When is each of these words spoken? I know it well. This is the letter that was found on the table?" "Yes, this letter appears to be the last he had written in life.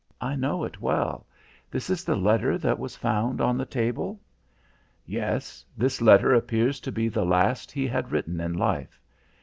I 0.19 0.35
know 0.35 0.63
it 0.63 0.81
well. 0.81 1.27
This 1.69 1.87
is 1.87 2.03
the 2.03 2.15
letter 2.15 2.57
that 2.57 2.79
was 2.79 2.95
found 2.95 3.39
on 3.39 3.55
the 3.55 3.67
table?" 3.67 4.19
"Yes, 5.05 5.63
this 5.77 6.01
letter 6.01 6.33
appears 6.33 6.79
to 6.79 6.91
be 6.91 7.07
the 7.07 7.23
last 7.23 7.71
he 7.71 7.85
had 7.85 8.11
written 8.11 8.39
in 8.41 8.53
life. 8.55 8.99